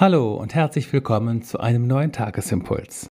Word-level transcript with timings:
Hallo 0.00 0.36
und 0.36 0.54
herzlich 0.54 0.92
willkommen 0.92 1.42
zu 1.42 1.58
einem 1.58 1.88
neuen 1.88 2.12
Tagesimpuls. 2.12 3.08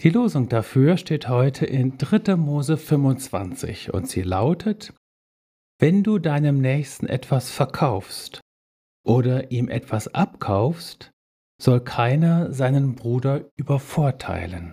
Die 0.00 0.08
Losung 0.08 0.48
dafür 0.48 0.96
steht 0.96 1.28
heute 1.28 1.66
in 1.66 1.98
3. 1.98 2.36
Mose 2.36 2.78
25 2.78 3.92
und 3.92 4.08
sie 4.08 4.22
lautet: 4.22 4.94
Wenn 5.78 6.02
du 6.02 6.18
deinem 6.18 6.62
Nächsten 6.62 7.06
etwas 7.06 7.50
verkaufst 7.50 8.40
oder 9.06 9.50
ihm 9.50 9.68
etwas 9.68 10.08
abkaufst, 10.08 11.10
soll 11.60 11.80
keiner 11.80 12.50
seinen 12.50 12.94
Bruder 12.94 13.50
übervorteilen. 13.58 14.72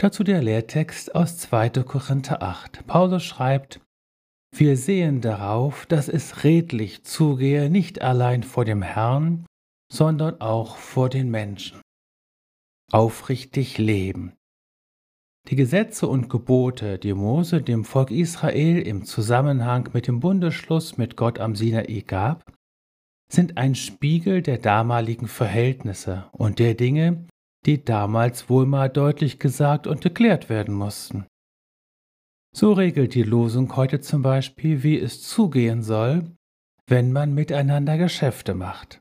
Dazu 0.00 0.22
der 0.22 0.42
Lehrtext 0.42 1.16
aus 1.16 1.38
2. 1.38 1.70
Korinther 1.82 2.40
8. 2.40 2.86
Paulus 2.86 3.24
schreibt: 3.24 3.80
Wir 4.54 4.76
sehen 4.76 5.22
darauf, 5.22 5.86
dass 5.86 6.08
es 6.08 6.44
redlich 6.44 7.02
zugehe, 7.02 7.68
nicht 7.68 8.00
allein 8.00 8.44
vor 8.44 8.64
dem 8.64 8.82
Herrn, 8.82 9.44
sondern 9.92 10.40
auch 10.40 10.76
vor 10.76 11.08
den 11.08 11.30
Menschen. 11.30 11.80
Aufrichtig 12.92 13.78
leben. 13.78 14.32
Die 15.48 15.56
Gesetze 15.56 16.06
und 16.06 16.28
Gebote, 16.28 16.98
die 16.98 17.14
Mose 17.14 17.62
dem 17.62 17.84
Volk 17.84 18.10
Israel 18.10 18.80
im 18.82 19.04
Zusammenhang 19.04 19.88
mit 19.94 20.06
dem 20.06 20.20
Bundesschluss 20.20 20.98
mit 20.98 21.16
Gott 21.16 21.38
am 21.38 21.56
Sinai 21.56 22.04
gab, 22.06 22.52
sind 23.30 23.56
ein 23.56 23.74
Spiegel 23.74 24.42
der 24.42 24.58
damaligen 24.58 25.28
Verhältnisse 25.28 26.28
und 26.32 26.58
der 26.58 26.74
Dinge, 26.74 27.26
die 27.66 27.84
damals 27.84 28.48
wohl 28.48 28.66
mal 28.66 28.88
deutlich 28.88 29.38
gesagt 29.38 29.86
und 29.86 30.00
geklärt 30.00 30.48
werden 30.48 30.74
mussten. 30.74 31.26
So 32.54 32.72
regelt 32.72 33.14
die 33.14 33.22
Losung 33.22 33.74
heute 33.76 34.00
zum 34.00 34.22
Beispiel, 34.22 34.82
wie 34.82 34.98
es 34.98 35.22
zugehen 35.22 35.82
soll, 35.82 36.30
wenn 36.86 37.12
man 37.12 37.34
miteinander 37.34 37.98
Geschäfte 37.98 38.54
macht. 38.54 39.00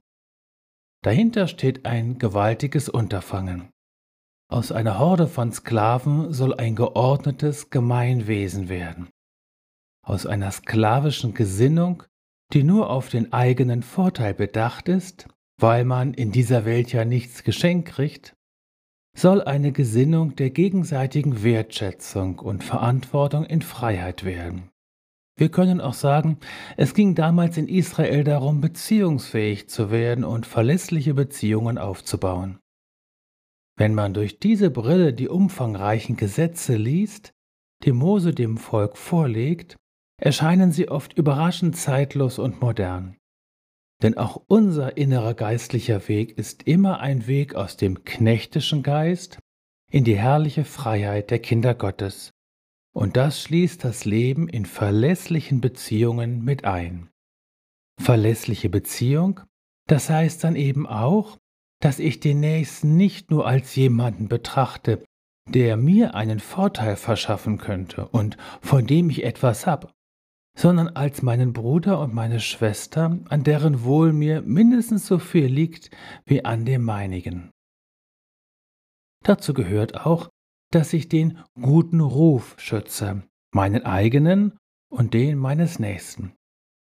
Dahinter 1.03 1.47
steht 1.47 1.85
ein 1.85 2.17
gewaltiges 2.17 2.89
Unterfangen. 2.89 3.69
Aus 4.49 4.71
einer 4.71 4.97
Horde 4.97 5.27
von 5.27 5.51
Sklaven 5.51 6.33
soll 6.33 6.53
ein 6.53 6.75
geordnetes 6.75 7.69
Gemeinwesen 7.69 8.69
werden. 8.69 9.09
Aus 10.05 10.25
einer 10.25 10.51
sklavischen 10.51 11.33
Gesinnung, 11.33 12.03
die 12.53 12.63
nur 12.63 12.89
auf 12.89 13.09
den 13.09 13.33
eigenen 13.33 13.83
Vorteil 13.83 14.33
bedacht 14.33 14.87
ist, 14.87 15.27
weil 15.59 15.83
man 15.83 16.13
in 16.13 16.31
dieser 16.31 16.65
Welt 16.65 16.93
ja 16.93 17.03
nichts 17.03 17.43
geschenkt 17.43 17.89
kriegt, 17.89 18.35
soll 19.17 19.41
eine 19.41 19.71
Gesinnung 19.71 20.35
der 20.35 20.51
gegenseitigen 20.51 21.43
Wertschätzung 21.43 22.39
und 22.39 22.63
Verantwortung 22.63 23.45
in 23.45 23.61
Freiheit 23.61 24.23
werden. 24.23 24.69
Wir 25.37 25.49
können 25.49 25.79
auch 25.81 25.93
sagen, 25.93 26.39
es 26.77 26.95
ging 26.95 27.13
damals 27.13 27.57
in 27.57 27.67
Israel 27.67 28.23
darum, 28.23 28.59
beziehungsfähig 28.59 29.69
zu 29.69 29.91
werden 29.91 30.23
und 30.23 30.47
verlässliche 30.47 31.13
Beziehungen 31.13 31.77
aufzubauen. 31.77 32.57
Wenn 33.77 33.93
man 33.93 34.15
durch 34.15 34.39
diese 34.39 34.71
Brille 34.71 35.13
die 35.13 35.29
umfangreichen 35.29 36.17
Gesetze 36.17 36.75
liest, 36.75 37.33
die 37.85 37.91
Mose 37.91 38.33
dem 38.33 38.57
Volk 38.57 38.97
vorlegt, 38.97 39.77
erscheinen 40.19 40.71
sie 40.71 40.89
oft 40.89 41.13
überraschend 41.13 41.77
zeitlos 41.77 42.39
und 42.39 42.59
modern. 42.59 43.15
Denn 44.01 44.17
auch 44.17 44.41
unser 44.47 44.97
innerer 44.97 45.35
geistlicher 45.35 46.07
Weg 46.07 46.35
ist 46.37 46.63
immer 46.63 46.99
ein 46.99 47.27
Weg 47.27 47.53
aus 47.53 47.77
dem 47.77 48.03
knechtischen 48.03 48.81
Geist 48.81 49.37
in 49.91 50.03
die 50.03 50.17
herrliche 50.17 50.65
Freiheit 50.65 51.29
der 51.29 51.39
Kinder 51.39 51.75
Gottes. 51.75 52.31
Und 52.97 53.15
das 53.15 53.43
schließt 53.43 53.83
das 53.83 54.05
Leben 54.05 54.49
in 54.49 54.65
verlässlichen 54.65 55.61
Beziehungen 55.61 56.43
mit 56.43 56.65
ein. 56.65 57.09
Verlässliche 58.01 58.69
Beziehung, 58.69 59.41
das 59.87 60.09
heißt 60.09 60.43
dann 60.43 60.55
eben 60.55 60.87
auch, 60.87 61.37
dass 61.79 61.99
ich 61.99 62.21
den 62.21 62.39
Nächsten 62.39 62.97
nicht 62.97 63.29
nur 63.29 63.45
als 63.45 63.75
jemanden 63.75 64.27
betrachte, 64.27 65.03
der 65.47 65.77
mir 65.77 66.15
einen 66.15 66.39
Vorteil 66.39 66.95
verschaffen 66.95 67.59
könnte 67.59 68.07
und 68.07 68.35
von 68.61 68.87
dem 68.87 69.11
ich 69.11 69.23
etwas 69.23 69.67
habe, 69.67 69.91
sondern 70.57 70.87
als 70.87 71.21
meinen 71.21 71.53
Bruder 71.53 71.99
und 71.99 72.15
meine 72.15 72.39
Schwester, 72.39 73.19
an 73.29 73.43
deren 73.43 73.83
Wohl 73.83 74.11
mir 74.11 74.41
mindestens 74.41 75.05
so 75.05 75.19
viel 75.19 75.45
liegt 75.45 75.91
wie 76.25 76.43
an 76.43 76.65
dem 76.65 76.83
meinigen. 76.83 77.51
Dazu 79.23 79.53
gehört 79.53 80.03
auch, 80.03 80.31
dass 80.71 80.93
ich 80.93 81.09
den 81.09 81.39
guten 81.59 82.01
Ruf 82.01 82.55
schütze, 82.57 83.23
meinen 83.53 83.85
eigenen 83.85 84.57
und 84.89 85.13
den 85.13 85.37
meines 85.37 85.79
Nächsten. 85.79 86.33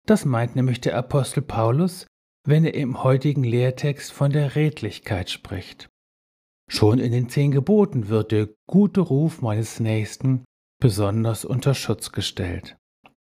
Das 0.06 0.26
meint 0.26 0.56
nämlich 0.56 0.80
der 0.82 0.96
Apostel 0.98 1.42
Paulus, 1.42 2.08
wenn 2.46 2.64
er 2.64 2.76
im 2.76 3.04
heutigen 3.04 3.44
Lehrtext 3.44 4.12
von 4.12 4.32
der 4.32 4.56
Redlichkeit 4.56 5.30
spricht. 5.30 5.90
Schon 6.70 7.00
in 7.00 7.12
den 7.12 7.30
zehn 7.30 7.52
Geboten 7.52 8.08
wird 8.08 8.32
der 8.32 8.50
gute 8.68 9.02
Ruf 9.02 9.42
meines 9.42 9.80
Nächsten 9.80 10.46
besonders 10.80 11.44
unter 11.44 11.74
Schutz 11.74 12.12
gestellt. 12.12 12.78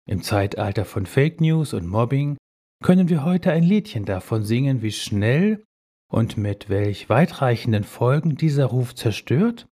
Im 0.09 0.23
Zeitalter 0.23 0.85
von 0.85 1.07
Fake 1.07 1.41
News 1.41 1.75
und 1.75 1.87
Mobbing 1.87 2.37
können 2.83 3.09
wir 3.09 3.25
heute 3.25 3.53
ein 3.53 3.63
Liedchen 3.63 4.05
davon 4.05 4.43
singen, 4.43 4.83
wie 4.83 4.91
schnell 4.91 5.65
und 6.11 6.37
mit 6.37 6.69
welch 6.69 7.09
weitreichenden 7.09 7.85
Folgen 7.85 8.35
dieser 8.35 8.67
Ruf 8.67 8.95
zerstört 8.95 9.69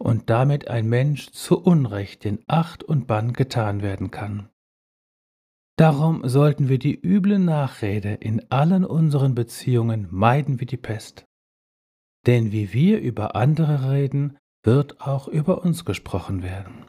und 0.00 0.30
damit 0.30 0.68
ein 0.68 0.88
Mensch 0.88 1.30
zu 1.30 1.62
Unrecht 1.62 2.24
in 2.24 2.42
Acht 2.46 2.82
und 2.82 3.06
Bann 3.06 3.34
getan 3.34 3.82
werden 3.82 4.10
kann. 4.10 4.48
Darum 5.76 6.26
sollten 6.26 6.68
wir 6.68 6.78
die 6.78 6.98
üble 6.98 7.38
Nachrede 7.38 8.14
in 8.14 8.50
allen 8.50 8.84
unseren 8.84 9.34
Beziehungen 9.34 10.08
meiden 10.10 10.58
wie 10.58 10.66
die 10.66 10.78
Pest. 10.78 11.26
Denn 12.26 12.50
wie 12.50 12.72
wir 12.72 13.00
über 13.00 13.36
andere 13.36 13.90
reden, 13.90 14.38
wird 14.62 15.00
auch 15.02 15.28
über 15.28 15.62
uns 15.62 15.84
gesprochen 15.84 16.42
werden. 16.42 16.86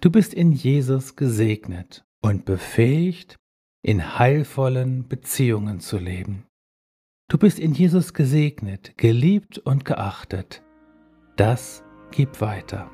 Du 0.00 0.10
bist 0.10 0.34
in 0.34 0.52
Jesus 0.52 1.16
gesegnet 1.16 2.04
und 2.22 2.44
befähigt, 2.44 3.36
in 3.82 4.18
heilvollen 4.18 5.08
Beziehungen 5.08 5.80
zu 5.80 5.98
leben. 5.98 6.46
Du 7.28 7.38
bist 7.38 7.58
in 7.58 7.72
Jesus 7.72 8.14
gesegnet, 8.14 8.96
geliebt 8.96 9.58
und 9.58 9.84
geachtet 9.84 10.63
das 11.36 11.82
gib 12.10 12.40
weiter. 12.40 12.90